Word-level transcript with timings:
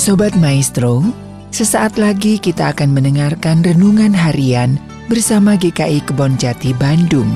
Sobat 0.00 0.32
Maestro, 0.40 1.04
sesaat 1.52 2.00
lagi 2.00 2.40
kita 2.40 2.72
akan 2.72 2.96
mendengarkan 2.96 3.60
renungan 3.60 4.16
harian 4.16 4.80
bersama 5.12 5.60
GKI 5.60 6.00
Kebon 6.08 6.40
Jati 6.40 6.72
Bandung. 6.72 7.28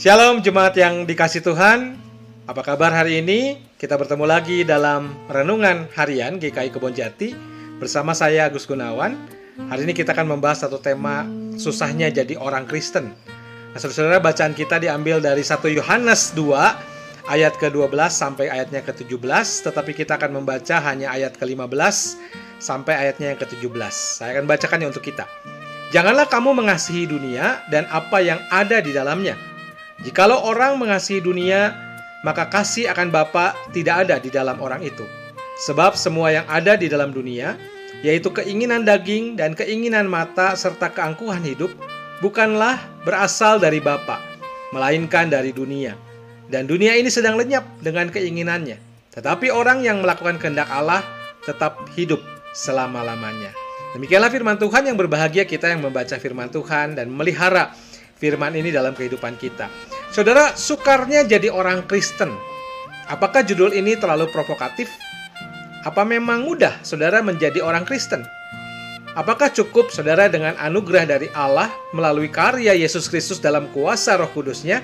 Shalom 0.00 0.40
jemaat 0.40 0.72
yang 0.80 1.04
dikasih 1.04 1.44
Tuhan. 1.44 2.00
Apa 2.48 2.64
kabar 2.64 2.88
hari 2.96 3.20
ini? 3.20 3.60
Kita 3.76 4.00
bertemu 4.00 4.24
lagi 4.24 4.64
dalam 4.64 5.12
renungan 5.28 5.92
harian 5.92 6.40
GKI 6.40 6.72
Kebon 6.72 6.96
Jati 6.96 7.53
bersama 7.78 8.14
saya 8.14 8.46
Agus 8.46 8.66
Gunawan. 8.66 9.16
Hari 9.70 9.86
ini 9.86 9.94
kita 9.94 10.14
akan 10.14 10.34
membahas 10.34 10.66
satu 10.66 10.82
tema 10.82 11.24
susahnya 11.54 12.10
jadi 12.10 12.34
orang 12.38 12.66
Kristen. 12.66 13.14
Nah, 13.70 13.78
saudara-saudara 13.78 14.18
bacaan 14.18 14.54
kita 14.54 14.82
diambil 14.82 15.22
dari 15.22 15.42
1 15.42 15.62
Yohanes 15.70 16.34
2 16.34 17.30
ayat 17.30 17.54
ke-12 17.58 17.94
sampai 18.10 18.50
ayatnya 18.50 18.82
ke-17, 18.82 19.66
tetapi 19.70 19.94
kita 19.94 20.18
akan 20.18 20.42
membaca 20.42 20.76
hanya 20.82 21.14
ayat 21.14 21.38
ke-15 21.38 21.96
sampai 22.58 22.94
ayatnya 23.08 23.34
yang 23.34 23.38
ke-17. 23.38 23.94
Saya 24.18 24.38
akan 24.38 24.46
bacakannya 24.50 24.90
untuk 24.90 25.06
kita. 25.06 25.26
Janganlah 25.94 26.26
kamu 26.26 26.54
mengasihi 26.58 27.06
dunia 27.06 27.62
dan 27.70 27.86
apa 27.90 28.18
yang 28.18 28.42
ada 28.50 28.82
di 28.82 28.90
dalamnya 28.90 29.38
Jikalau 30.02 30.42
orang 30.44 30.76
mengasihi 30.76 31.24
dunia, 31.24 31.72
maka 32.26 32.50
kasih 32.50 32.92
akan 32.92 33.08
Bapa 33.08 33.56
tidak 33.70 34.04
ada 34.04 34.20
di 34.20 34.28
dalam 34.28 34.60
orang 34.60 34.84
itu. 34.84 35.23
Sebab 35.54 35.94
semua 35.94 36.34
yang 36.34 36.46
ada 36.50 36.74
di 36.74 36.90
dalam 36.90 37.14
dunia, 37.14 37.54
yaitu 38.02 38.34
keinginan 38.34 38.82
daging 38.82 39.38
dan 39.38 39.54
keinginan 39.54 40.10
mata 40.10 40.58
serta 40.58 40.90
keangkuhan 40.90 41.46
hidup, 41.46 41.70
bukanlah 42.18 42.82
berasal 43.06 43.62
dari 43.62 43.78
Bapa, 43.78 44.18
melainkan 44.74 45.30
dari 45.30 45.54
dunia. 45.54 45.94
Dan 46.50 46.66
dunia 46.66 46.98
ini 46.98 47.06
sedang 47.08 47.38
lenyap 47.38 47.64
dengan 47.78 48.10
keinginannya. 48.10 48.76
Tetapi 49.14 49.48
orang 49.54 49.86
yang 49.86 50.02
melakukan 50.02 50.42
kehendak 50.42 50.66
Allah 50.66 51.06
tetap 51.46 51.86
hidup 51.94 52.18
selama-lamanya. 52.50 53.54
Demikianlah 53.94 54.26
firman 54.26 54.58
Tuhan 54.58 54.90
yang 54.90 54.98
berbahagia 54.98 55.46
kita 55.46 55.70
yang 55.70 55.86
membaca 55.86 56.18
firman 56.18 56.50
Tuhan 56.50 56.98
dan 56.98 57.06
melihara 57.14 57.70
firman 58.18 58.50
ini 58.58 58.74
dalam 58.74 58.90
kehidupan 58.90 59.38
kita. 59.38 59.70
Saudara, 60.10 60.58
sukarnya 60.58 61.22
jadi 61.22 61.46
orang 61.46 61.86
Kristen. 61.86 62.34
Apakah 63.06 63.46
judul 63.46 63.70
ini 63.70 63.94
terlalu 63.94 64.26
provokatif? 64.34 64.90
Apa 65.84 66.00
memang 66.00 66.48
mudah 66.48 66.80
saudara 66.80 67.20
menjadi 67.20 67.60
orang 67.60 67.84
Kristen? 67.84 68.24
Apakah 69.12 69.52
cukup 69.52 69.92
saudara 69.92 70.32
dengan 70.32 70.56
anugerah 70.56 71.04
dari 71.04 71.28
Allah 71.36 71.68
melalui 71.92 72.32
karya 72.32 72.72
Yesus 72.72 73.04
Kristus 73.04 73.36
dalam 73.36 73.68
kuasa 73.68 74.16
roh 74.16 74.32
kudusnya, 74.32 74.80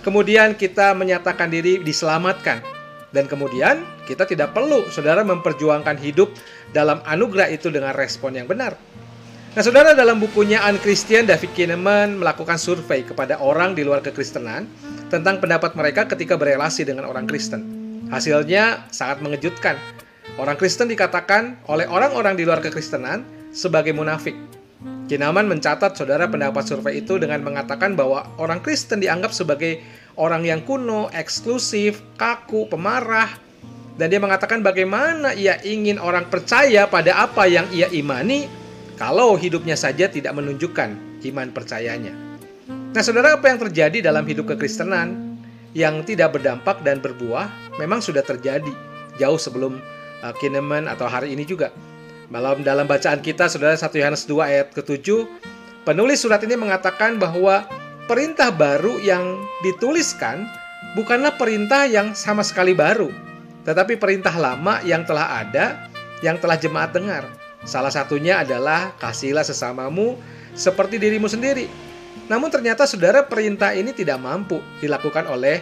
kemudian 0.00 0.56
kita 0.56 0.96
menyatakan 0.96 1.52
diri 1.52 1.84
diselamatkan, 1.84 2.64
dan 3.12 3.28
kemudian 3.28 3.84
kita 4.08 4.24
tidak 4.24 4.56
perlu 4.56 4.88
saudara 4.88 5.20
memperjuangkan 5.28 6.00
hidup 6.00 6.32
dalam 6.72 7.04
anugerah 7.04 7.52
itu 7.52 7.68
dengan 7.68 7.92
respon 7.92 8.32
yang 8.32 8.48
benar? 8.48 8.80
Nah, 9.52 9.60
saudara 9.60 9.92
dalam 9.92 10.24
bukunya 10.24 10.64
Unchristian, 10.72 11.28
David 11.28 11.52
Kinnaman 11.52 12.16
melakukan 12.16 12.56
survei 12.56 13.04
kepada 13.04 13.36
orang 13.44 13.76
di 13.76 13.84
luar 13.84 14.00
kekristenan 14.00 14.64
tentang 15.12 15.36
pendapat 15.36 15.76
mereka 15.76 16.08
ketika 16.08 16.40
berelasi 16.40 16.88
dengan 16.88 17.12
orang 17.12 17.28
Kristen. 17.28 17.60
Hasilnya 18.08 18.88
sangat 18.88 19.20
mengejutkan. 19.20 19.76
Orang 20.40 20.56
Kristen 20.56 20.88
dikatakan 20.88 21.60
oleh 21.68 21.84
orang-orang 21.90 22.38
di 22.38 22.48
luar 22.48 22.64
kekristenan 22.64 23.24
sebagai 23.52 23.92
munafik. 23.92 24.36
Kinnaman 25.10 25.50
mencatat 25.50 25.98
saudara 25.98 26.30
pendapat 26.30 26.64
survei 26.64 27.02
itu 27.02 27.18
dengan 27.18 27.42
mengatakan 27.42 27.98
bahwa 27.98 28.30
orang 28.38 28.62
Kristen 28.62 29.02
dianggap 29.02 29.34
sebagai 29.34 29.82
orang 30.14 30.46
yang 30.46 30.62
kuno, 30.62 31.10
eksklusif, 31.10 31.98
kaku, 32.14 32.70
pemarah, 32.70 33.28
dan 33.98 34.08
dia 34.08 34.22
mengatakan 34.22 34.64
bagaimana 34.64 35.36
ia 35.36 35.60
ingin 35.60 36.00
orang 36.00 36.30
percaya 36.30 36.88
pada 36.88 37.20
apa 37.20 37.44
yang 37.44 37.68
ia 37.68 37.90
imani 37.92 38.48
kalau 38.96 39.36
hidupnya 39.36 39.76
saja 39.76 40.08
tidak 40.08 40.32
menunjukkan 40.32 41.20
iman 41.20 41.48
percayanya. 41.52 42.14
Nah, 42.96 43.02
saudara, 43.04 43.36
apa 43.36 43.52
yang 43.52 43.60
terjadi 43.60 44.00
dalam 44.00 44.24
hidup 44.24 44.56
kekristenan 44.56 45.36
yang 45.76 46.02
tidak 46.02 46.38
berdampak 46.38 46.80
dan 46.80 46.98
berbuah 46.98 47.76
memang 47.78 48.00
sudah 48.02 48.24
terjadi 48.24 48.72
jauh 49.20 49.38
sebelum 49.38 49.78
uh, 50.24 50.34
Kineman 50.36 50.86
atau 50.88 51.08
hari 51.08 51.32
ini 51.34 51.44
juga. 51.44 51.72
Malam 52.30 52.62
dalam 52.62 52.86
bacaan 52.86 53.18
kita, 53.18 53.50
saudara 53.50 53.74
1 53.74 53.90
Yohanes 53.98 54.22
2 54.24 54.38
ayat 54.38 54.68
ke-7, 54.70 55.26
penulis 55.82 56.22
surat 56.22 56.38
ini 56.46 56.54
mengatakan 56.54 57.18
bahwa 57.18 57.66
perintah 58.06 58.54
baru 58.54 59.02
yang 59.02 59.42
dituliskan 59.66 60.46
bukanlah 60.94 61.34
perintah 61.34 61.90
yang 61.90 62.14
sama 62.14 62.46
sekali 62.46 62.70
baru, 62.70 63.10
tetapi 63.66 63.98
perintah 63.98 64.34
lama 64.38 64.78
yang 64.86 65.02
telah 65.02 65.42
ada, 65.42 65.90
yang 66.22 66.38
telah 66.38 66.54
jemaat 66.54 66.94
dengar. 66.94 67.26
Salah 67.66 67.92
satunya 67.92 68.40
adalah 68.40 68.94
kasihlah 69.02 69.44
sesamamu 69.44 70.16
seperti 70.56 70.96
dirimu 70.96 71.28
sendiri. 71.28 71.68
Namun 72.30 72.46
ternyata 72.46 72.86
saudara 72.86 73.26
perintah 73.26 73.74
ini 73.74 73.90
tidak 73.90 74.22
mampu 74.22 74.62
dilakukan 74.78 75.26
oleh 75.26 75.60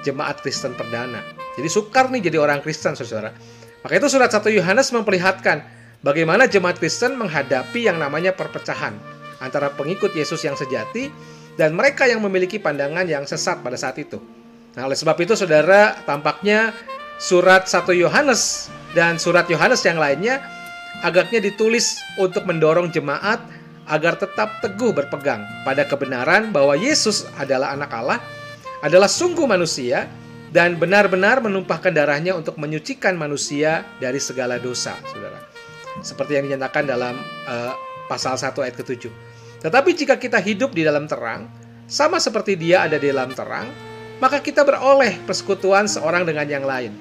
jemaat 0.00 0.40
Kristen 0.40 0.72
perdana. 0.72 1.20
Jadi 1.60 1.68
sukar 1.68 2.08
nih 2.08 2.32
jadi 2.32 2.40
orang 2.40 2.64
Kristen 2.64 2.96
saudara. 2.96 3.36
Maka 3.86 4.02
itu 4.02 4.18
surat 4.18 4.26
1 4.26 4.50
Yohanes 4.50 4.90
memperlihatkan 4.90 5.62
bagaimana 6.02 6.50
jemaat 6.50 6.82
Kristen 6.82 7.14
menghadapi 7.14 7.86
yang 7.86 8.02
namanya 8.02 8.34
perpecahan 8.34 8.98
antara 9.38 9.70
pengikut 9.78 10.10
Yesus 10.10 10.42
yang 10.42 10.58
sejati 10.58 11.06
dan 11.54 11.70
mereka 11.70 12.02
yang 12.02 12.18
memiliki 12.18 12.58
pandangan 12.58 13.06
yang 13.06 13.22
sesat 13.30 13.62
pada 13.62 13.78
saat 13.78 13.94
itu. 14.02 14.18
Nah, 14.74 14.90
oleh 14.90 14.98
sebab 14.98 15.14
itu 15.22 15.38
saudara 15.38 16.02
tampaknya 16.02 16.74
surat 17.22 17.70
1 17.70 17.94
Yohanes 17.94 18.74
dan 18.90 19.22
surat 19.22 19.46
Yohanes 19.46 19.86
yang 19.86 20.02
lainnya 20.02 20.42
agaknya 21.06 21.38
ditulis 21.38 22.02
untuk 22.18 22.42
mendorong 22.42 22.90
jemaat 22.90 23.38
agar 23.86 24.18
tetap 24.18 24.66
teguh 24.66 24.90
berpegang 24.98 25.46
pada 25.62 25.86
kebenaran 25.86 26.50
bahwa 26.50 26.74
Yesus 26.74 27.30
adalah 27.38 27.78
anak 27.78 27.94
Allah, 27.94 28.18
adalah 28.82 29.06
sungguh 29.06 29.46
manusia, 29.46 30.10
dan 30.54 30.78
benar-benar 30.78 31.42
menumpahkan 31.42 31.90
darahnya 31.90 32.34
untuk 32.38 32.58
menyucikan 32.60 33.18
manusia 33.18 33.82
dari 33.98 34.22
segala 34.22 34.60
dosa, 34.62 34.94
saudara. 35.10 35.42
Seperti 36.04 36.38
yang 36.38 36.44
dinyatakan 36.50 36.86
dalam 36.86 37.16
uh, 37.48 37.72
pasal 38.06 38.38
1 38.38 38.54
ayat 38.62 38.76
ke-7. 38.78 39.10
Tetapi 39.64 39.90
jika 39.96 40.14
kita 40.20 40.38
hidup 40.38 40.76
di 40.76 40.86
dalam 40.86 41.10
terang, 41.10 41.50
sama 41.90 42.22
seperti 42.22 42.54
dia 42.54 42.86
ada 42.86 43.00
di 43.00 43.10
dalam 43.10 43.32
terang, 43.34 43.66
maka 44.22 44.38
kita 44.38 44.62
beroleh 44.62 45.18
persekutuan 45.26 45.90
seorang 45.90 46.22
dengan 46.22 46.46
yang 46.46 46.64
lain. 46.64 46.92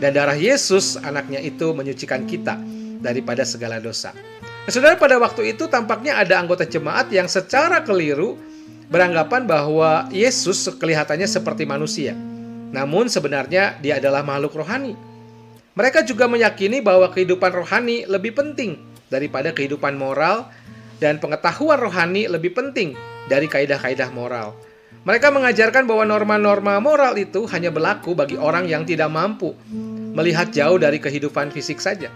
Dan 0.00 0.16
darah 0.16 0.36
Yesus, 0.36 0.98
anaknya 0.98 1.38
itu, 1.38 1.70
menyucikan 1.70 2.26
kita 2.26 2.58
daripada 2.98 3.44
segala 3.46 3.78
dosa. 3.78 4.16
Nah, 4.64 4.72
saudara 4.72 4.96
pada 4.96 5.20
waktu 5.20 5.52
itu 5.52 5.68
tampaknya 5.68 6.16
ada 6.16 6.40
anggota 6.40 6.64
jemaat 6.64 7.12
yang 7.12 7.28
secara 7.28 7.84
keliru 7.84 8.40
beranggapan 8.88 9.44
bahwa 9.44 10.08
Yesus 10.08 10.66
kelihatannya 10.80 11.28
seperti 11.28 11.68
manusia. 11.68 12.16
Namun 12.74 13.06
sebenarnya 13.06 13.78
dia 13.78 14.02
adalah 14.02 14.26
makhluk 14.26 14.58
rohani. 14.58 14.98
Mereka 15.78 16.02
juga 16.02 16.26
meyakini 16.26 16.82
bahwa 16.82 17.06
kehidupan 17.14 17.54
rohani 17.54 18.02
lebih 18.10 18.34
penting 18.34 18.82
daripada 19.06 19.54
kehidupan 19.54 19.94
moral 19.94 20.50
dan 20.98 21.22
pengetahuan 21.22 21.78
rohani 21.78 22.26
lebih 22.26 22.50
penting 22.50 22.98
dari 23.30 23.46
kaidah-kaidah 23.46 24.10
moral. 24.10 24.58
Mereka 25.06 25.30
mengajarkan 25.30 25.86
bahwa 25.86 26.02
norma-norma 26.08 26.80
moral 26.82 27.14
itu 27.20 27.46
hanya 27.50 27.70
berlaku 27.70 28.16
bagi 28.16 28.34
orang 28.40 28.66
yang 28.66 28.82
tidak 28.82 29.12
mampu 29.12 29.54
melihat 30.14 30.50
jauh 30.50 30.78
dari 30.80 30.98
kehidupan 30.98 31.54
fisik 31.54 31.78
saja. 31.78 32.08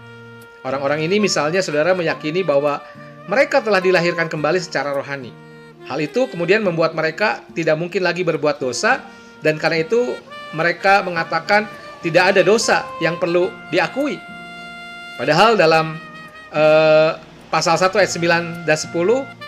Orang-orang 0.65 1.07
ini 1.07 1.23
misalnya 1.23 1.63
saudara 1.63 1.95
meyakini 1.95 2.43
bahwa 2.43 2.83
mereka 3.29 3.61
telah 3.61 3.79
dilahirkan 3.79 4.27
kembali 4.27 4.59
secara 4.59 4.91
rohani. 4.91 5.31
Hal 5.85 6.01
itu 6.01 6.27
kemudian 6.27 6.65
membuat 6.65 6.97
mereka 6.97 7.45
tidak 7.53 7.77
mungkin 7.77 8.03
lagi 8.03 8.25
berbuat 8.25 8.57
dosa 8.57 9.05
dan 9.45 9.61
karena 9.61 9.85
itu 9.85 10.17
mereka 10.55 11.01
mengatakan 11.05 11.69
tidak 11.99 12.35
ada 12.35 12.41
dosa 12.41 12.87
yang 13.03 13.19
perlu 13.19 13.51
diakui. 13.69 14.15
Padahal 15.19 15.59
dalam 15.59 15.99
uh, 16.55 17.19
pasal 17.51 17.75
1 17.75 17.91
ayat 17.91 18.11
9 18.63 18.67
dan 18.69 18.77
10 18.77 18.93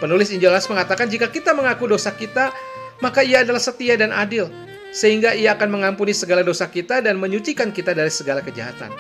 penulis 0.02 0.34
Injil 0.34 0.52
Yohanes 0.52 0.68
mengatakan 0.68 1.08
jika 1.08 1.32
kita 1.32 1.56
mengaku 1.56 1.88
dosa 1.88 2.12
kita 2.12 2.52
maka 3.00 3.24
ia 3.24 3.46
adalah 3.46 3.62
setia 3.62 3.96
dan 3.96 4.12
adil 4.12 4.52
sehingga 4.92 5.32
ia 5.32 5.56
akan 5.56 5.80
mengampuni 5.80 6.12
segala 6.12 6.44
dosa 6.44 6.68
kita 6.68 7.00
dan 7.00 7.16
menyucikan 7.16 7.72
kita 7.72 7.96
dari 7.96 8.12
segala 8.12 8.44
kejahatan. 8.44 8.92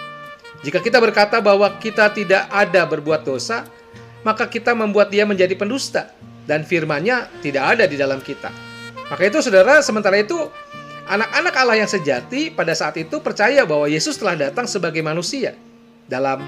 Jika 0.63 0.80
kita 0.80 1.01
berkata 1.03 1.44
bahwa 1.44 1.68
kita 1.81 2.07
tidak 2.15 2.48
ada 2.48 2.88
berbuat 2.88 3.27
dosa, 3.27 3.68
maka 4.24 4.48
kita 4.48 4.71
membuat 4.71 5.12
dia 5.12 5.27
menjadi 5.27 5.57
pendusta 5.57 6.13
dan 6.48 6.63
firman-Nya 6.63 7.27
tidak 7.44 7.75
ada 7.77 7.83
di 7.89 7.98
dalam 8.00 8.24
kita. 8.24 8.50
Maka 9.12 9.27
itu 9.27 9.44
saudara, 9.44 9.83
sementara 9.83 10.15
itu 10.21 10.48
anak-anak 11.12 11.54
Allah 11.60 11.75
yang 11.84 11.92
sejati 11.92 12.48
pada 12.48 12.72
saat 12.72 12.96
itu 12.96 13.19
percaya 13.19 13.68
bahwa 13.68 13.92
Yesus 13.92 14.16
telah 14.16 14.40
datang 14.40 14.63
sebagai 14.63 15.04
manusia. 15.04 15.60
Dalam 16.08 16.48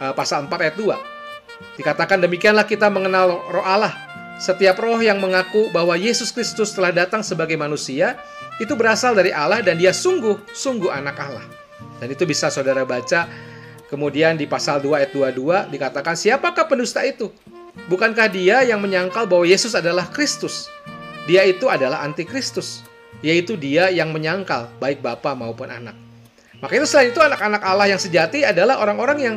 uh, 0.00 0.12
pasal 0.12 0.44
4 0.44 0.52
ayat 0.52 0.76
2. 0.76 1.80
Dikatakan 1.80 2.20
demikianlah 2.20 2.68
kita 2.68 2.92
mengenal 2.92 3.40
roh 3.48 3.64
Allah. 3.64 4.12
setiap 4.34 4.82
roh 4.82 4.98
yang 4.98 5.22
mengaku 5.22 5.70
bahwa 5.70 5.94
Yesus 5.94 6.34
Kristus 6.34 6.74
telah 6.74 6.90
datang 6.90 7.22
sebagai 7.22 7.54
manusia 7.54 8.18
itu 8.58 8.74
berasal 8.74 9.14
dari 9.14 9.30
Allah 9.30 9.62
dan 9.62 9.78
dia 9.78 9.94
sungguh-sungguh 9.94 10.90
anak 10.90 11.14
Allah. 11.22 11.46
Dan 12.02 12.10
itu 12.10 12.26
bisa 12.26 12.50
saudara 12.50 12.82
baca 12.82 13.30
kemudian 13.86 14.34
di 14.34 14.50
pasal 14.50 14.82
2 14.82 14.90
ayat 14.90 15.14
22 15.14 15.70
dikatakan 15.70 16.18
siapakah 16.18 16.66
pendusta 16.66 17.06
itu? 17.06 17.30
Bukankah 17.86 18.26
dia 18.26 18.66
yang 18.66 18.82
menyangkal 18.82 19.22
bahwa 19.30 19.46
Yesus 19.46 19.78
adalah 19.78 20.10
Kristus? 20.10 20.66
Dia 21.30 21.46
itu 21.46 21.70
adalah 21.70 22.02
antikristus, 22.02 22.82
yaitu 23.24 23.56
dia 23.56 23.88
yang 23.88 24.12
menyangkal 24.12 24.68
baik 24.76 25.00
Bapa 25.00 25.32
maupun 25.32 25.72
anak. 25.72 25.96
Maka 26.60 26.76
itu 26.76 26.84
selain 26.84 27.08
itu 27.08 27.20
anak-anak 27.24 27.64
Allah 27.64 27.88
yang 27.88 28.00
sejati 28.00 28.44
adalah 28.44 28.84
orang-orang 28.84 29.18
yang 29.18 29.36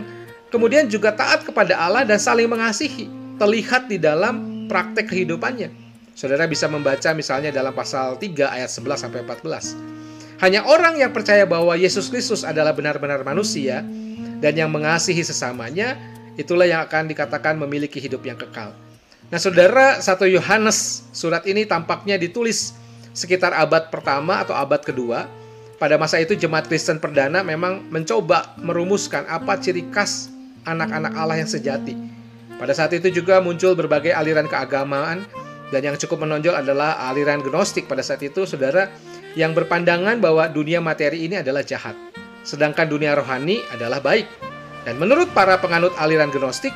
kemudian 0.51 0.91
juga 0.91 1.15
taat 1.15 1.47
kepada 1.47 1.79
Allah 1.79 2.03
dan 2.03 2.19
saling 2.19 2.51
mengasihi, 2.51 3.07
terlihat 3.39 3.87
di 3.87 3.95
dalam 3.95 4.67
praktek 4.67 5.07
kehidupannya. 5.07 5.71
Saudara 6.19 6.43
bisa 6.51 6.67
membaca 6.67 7.15
misalnya 7.15 7.47
dalam 7.55 7.71
pasal 7.71 8.19
3 8.19 8.27
ayat 8.59 8.67
11 8.67 9.07
sampai 9.07 9.23
14. 9.23 10.43
Hanya 10.43 10.67
orang 10.67 10.99
yang 10.99 11.15
percaya 11.15 11.47
bahwa 11.47 11.73
Yesus 11.73 12.11
Kristus 12.11 12.43
adalah 12.43 12.75
benar-benar 12.75 13.23
manusia 13.23 13.81
dan 14.37 14.53
yang 14.53 14.69
mengasihi 14.69 15.23
sesamanya 15.23 15.97
itulah 16.37 16.69
yang 16.69 16.85
akan 16.85 17.09
dikatakan 17.09 17.57
memiliki 17.57 17.97
hidup 17.97 18.21
yang 18.21 18.37
kekal. 18.37 18.73
Nah, 19.27 19.39
saudara, 19.41 19.99
satu 19.99 20.23
Yohanes 20.29 21.09
surat 21.11 21.43
ini 21.49 21.67
tampaknya 21.67 22.15
ditulis 22.15 22.77
sekitar 23.17 23.57
abad 23.57 23.89
pertama 23.89 24.45
atau 24.45 24.53
abad 24.53 24.77
kedua. 24.85 25.25
Pada 25.81 25.97
masa 25.97 26.21
itu 26.21 26.37
jemaat 26.37 26.69
Kristen 26.69 27.01
perdana 27.01 27.41
memang 27.41 27.81
mencoba 27.89 28.53
merumuskan 28.61 29.25
apa 29.25 29.57
ciri 29.57 29.89
khas 29.89 30.29
anak-anak 30.69 31.13
Allah 31.17 31.41
yang 31.41 31.49
sejati. 31.49 31.97
Pada 32.57 32.73
saat 32.73 32.93
itu 32.93 33.09
juga 33.09 33.41
muncul 33.41 33.73
berbagai 33.73 34.13
aliran 34.13 34.45
keagamaan 34.49 35.25
dan 35.73 35.81
yang 35.85 35.97
cukup 35.97 36.25
menonjol 36.25 36.57
adalah 36.57 36.97
aliran 37.09 37.41
gnostik 37.41 37.85
pada 37.85 38.01
saat 38.01 38.21
itu, 38.25 38.45
saudara, 38.49 38.89
yang 39.37 39.53
berpandangan 39.53 40.17
bahwa 40.17 40.49
dunia 40.49 40.81
materi 40.81 41.29
ini 41.29 41.37
adalah 41.37 41.61
jahat, 41.61 41.93
sedangkan 42.41 42.89
dunia 42.89 43.13
rohani 43.13 43.61
adalah 43.69 44.01
baik. 44.01 44.25
Dan 44.81 44.97
menurut 44.97 45.29
para 45.35 45.59
penganut 45.59 45.91
aliran 45.99 46.31
Gnostik, 46.31 46.71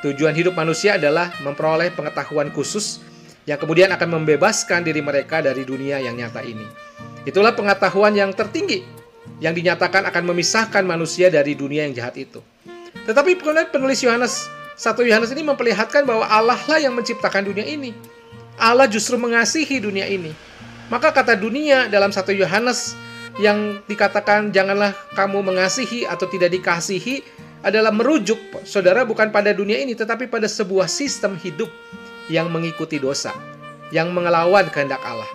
tujuan 0.00 0.32
hidup 0.32 0.56
manusia 0.56 0.96
adalah 0.96 1.30
memperoleh 1.44 1.92
pengetahuan 1.92 2.48
khusus 2.48 3.04
yang 3.46 3.58
kemudian 3.58 3.90
akan 3.90 4.22
membebaskan 4.22 4.86
diri 4.86 5.02
mereka 5.02 5.42
dari 5.42 5.66
dunia 5.66 5.98
yang 5.98 6.14
nyata 6.14 6.42
ini. 6.46 6.64
Itulah 7.26 7.54
pengetahuan 7.54 8.14
yang 8.14 8.30
tertinggi 8.34 8.82
yang 9.42 9.54
dinyatakan 9.54 10.06
akan 10.06 10.34
memisahkan 10.34 10.82
manusia 10.86 11.30
dari 11.30 11.58
dunia 11.58 11.86
yang 11.86 11.94
jahat 11.94 12.18
itu. 12.18 12.38
Tetapi 13.06 13.38
penulis 13.70 14.02
Yohanes 14.02 14.46
satu 14.78 15.06
Yohanes 15.06 15.30
ini 15.34 15.46
memperlihatkan 15.46 16.06
bahwa 16.06 16.26
Allah 16.26 16.58
lah 16.58 16.78
yang 16.78 16.94
menciptakan 16.94 17.46
dunia 17.46 17.66
ini. 17.66 17.94
Allah 18.58 18.86
justru 18.86 19.18
mengasihi 19.18 19.82
dunia 19.82 20.06
ini. 20.06 20.30
Maka 20.90 21.14
kata 21.14 21.38
dunia 21.38 21.88
dalam 21.88 22.10
satu 22.10 22.34
Yohanes 22.34 22.94
yang 23.40 23.80
dikatakan 23.88 24.52
janganlah 24.52 24.92
kamu 25.16 25.40
mengasihi 25.40 26.04
atau 26.04 26.28
tidak 26.28 26.52
dikasihi 26.52 27.24
adalah 27.64 27.94
merujuk 27.94 28.36
saudara 28.66 29.06
bukan 29.06 29.30
pada 29.32 29.54
dunia 29.54 29.80
ini 29.80 29.96
tetapi 29.96 30.28
pada 30.28 30.50
sebuah 30.50 30.90
sistem 30.90 31.38
hidup 31.40 31.70
yang 32.30 32.50
mengikuti 32.52 33.00
dosa, 33.00 33.32
yang 33.90 34.10
mengelawan 34.14 34.68
kehendak 34.70 35.00
Allah. 35.02 35.28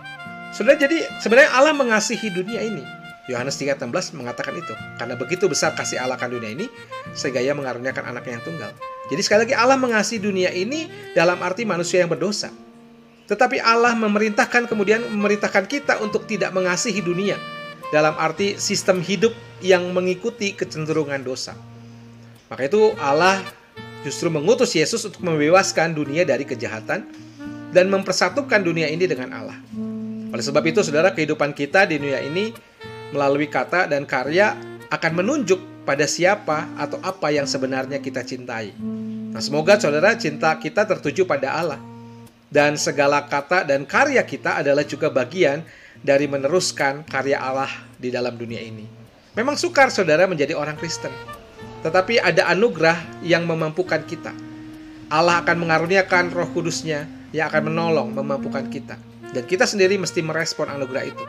Saudara 0.55 0.79
jadi 0.79 1.03
sebenarnya 1.19 1.51
Allah 1.51 1.73
mengasihi 1.75 2.31
dunia 2.31 2.63
ini. 2.63 2.83
Yohanes 3.27 3.59
3:16 3.59 4.15
mengatakan 4.15 4.55
itu. 4.55 4.71
Karena 4.95 5.19
begitu 5.19 5.51
besar 5.51 5.75
kasih 5.75 5.99
Allah 5.99 6.15
kan 6.15 6.31
dunia 6.31 6.47
ini 6.47 6.71
sehingga 7.11 7.43
ia 7.43 7.51
mengaruniakan 7.51 8.15
anaknya 8.15 8.39
yang 8.39 8.45
tunggal. 8.47 8.71
Jadi 9.11 9.21
sekali 9.23 9.39
lagi 9.47 9.55
Allah 9.55 9.75
mengasihi 9.75 10.19
dunia 10.23 10.51
ini 10.55 10.87
dalam 11.11 11.35
arti 11.43 11.67
manusia 11.67 11.99
yang 11.99 12.07
berdosa. 12.07 12.51
Tetapi 13.27 13.59
Allah 13.59 13.91
memerintahkan 13.99 14.71
kemudian 14.71 15.03
memerintahkan 15.11 15.67
kita 15.67 15.99
untuk 15.99 16.23
tidak 16.23 16.55
mengasihi 16.55 17.03
dunia 17.03 17.35
dalam 17.91 18.15
arti 18.15 18.55
sistem 18.55 19.03
hidup 19.03 19.35
yang 19.59 19.83
mengikuti 19.91 20.55
kecenderungan 20.55 21.19
dosa. 21.27 21.51
Maka 22.47 22.71
itu 22.71 22.95
Allah 22.95 23.43
justru 24.07 24.31
mengutus 24.31 24.71
Yesus 24.71 25.03
untuk 25.03 25.19
membebaskan 25.19 25.91
dunia 25.91 26.23
dari 26.23 26.47
kejahatan 26.47 27.03
dan 27.75 27.85
mempersatukan 27.91 28.63
dunia 28.63 28.87
ini 28.87 29.03
dengan 29.03 29.35
Allah. 29.35 29.59
Oleh 30.31 30.39
sebab 30.39 30.63
itu, 30.63 30.79
saudara, 30.79 31.11
kehidupan 31.11 31.51
kita 31.51 31.83
di 31.83 31.99
dunia 31.99 32.23
ini 32.23 32.55
melalui 33.11 33.51
kata 33.51 33.91
dan 33.91 34.07
karya 34.07 34.55
akan 34.87 35.11
menunjuk 35.19 35.59
pada 35.83 36.07
siapa 36.07 36.71
atau 36.79 36.99
apa 37.03 37.35
yang 37.35 37.43
sebenarnya 37.43 37.99
kita 37.99 38.23
cintai. 38.23 38.71
Nah, 39.35 39.43
semoga 39.43 39.75
saudara 39.75 40.15
cinta 40.15 40.55
kita 40.55 40.87
tertuju 40.87 41.27
pada 41.27 41.51
Allah. 41.51 41.79
Dan 42.47 42.79
segala 42.79 43.27
kata 43.27 43.67
dan 43.67 43.83
karya 43.83 44.23
kita 44.23 44.63
adalah 44.63 44.87
juga 44.87 45.11
bagian 45.11 45.67
dari 45.99 46.31
meneruskan 46.31 47.03
karya 47.03 47.43
Allah 47.43 47.67
di 47.99 48.07
dalam 48.07 48.39
dunia 48.39 48.63
ini. 48.63 48.87
Memang 49.35 49.59
sukar 49.59 49.91
saudara 49.91 50.23
menjadi 50.31 50.55
orang 50.55 50.79
Kristen 50.79 51.11
tetapi 51.85 52.21
ada 52.21 52.49
anugerah 52.49 53.21
yang 53.21 53.45
memampukan 53.45 54.01
kita. 54.05 54.33
Allah 55.07 55.39
akan 55.41 55.63
mengaruniakan 55.63 56.35
roh 56.35 56.49
kudusnya 56.51 57.07
yang 57.31 57.47
akan 57.47 57.71
menolong 57.71 58.11
memampukan 58.11 58.67
kita. 58.67 58.99
Dan 59.27 59.43
kita 59.43 59.67
sendiri 59.67 59.99
mesti 59.99 60.23
merespon 60.23 60.71
anugerah 60.71 61.03
itu 61.03 61.25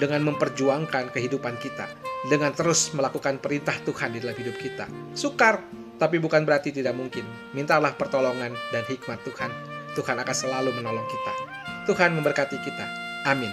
dengan 0.00 0.24
memperjuangkan 0.32 1.12
kehidupan 1.12 1.60
kita, 1.60 1.84
dengan 2.28 2.56
terus 2.56 2.96
melakukan 2.96 3.36
perintah 3.40 3.76
Tuhan 3.84 4.16
di 4.16 4.18
dalam 4.24 4.36
hidup 4.36 4.56
kita. 4.56 4.88
Sukar, 5.12 5.60
tapi 6.00 6.16
bukan 6.16 6.48
berarti 6.48 6.72
tidak 6.72 6.96
mungkin. 6.96 7.28
Mintalah 7.52 7.92
pertolongan 7.92 8.56
dan 8.72 8.82
hikmat 8.88 9.20
Tuhan. 9.22 9.52
Tuhan 9.92 10.16
akan 10.16 10.36
selalu 10.36 10.72
menolong 10.72 11.04
kita. 11.04 11.32
Tuhan 11.84 12.16
memberkati 12.16 12.56
kita. 12.56 12.86
Amin. 13.28 13.52